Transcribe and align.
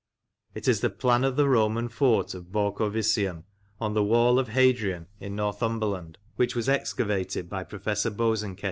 It 0.55 0.67
is 0.67 0.81
the 0.81 0.89
plan 0.89 1.23
of 1.23 1.35
the 1.35 1.47
Roman 1.47 1.87
fort 1.87 2.33
of 2.33 2.51
Borcovicium, 2.51 3.43
on 3.79 3.93
the 3.93 4.03
wall 4.03 4.39
of 4.39 4.47
Hadrian, 4.47 5.05
in 5.19 5.35
Northumberland, 5.35 6.17
which 6.37 6.55
was 6.55 6.67
excavated 6.67 7.47
by 7.47 7.63
Professor 7.65 8.09
Bosanquet 8.09 8.09
in 8.09 8.49
1898. 8.57 8.59